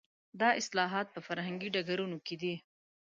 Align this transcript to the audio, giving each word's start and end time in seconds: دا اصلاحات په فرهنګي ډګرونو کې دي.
دا 0.39 0.49
اصلاحات 0.61 1.07
په 1.11 1.19
فرهنګي 1.27 1.67
ډګرونو 1.75 2.17
کې 2.25 2.35
دي. 2.41 2.53